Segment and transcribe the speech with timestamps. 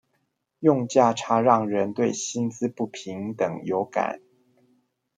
[0.61, 4.19] 用價差讓人對薪資不平等有感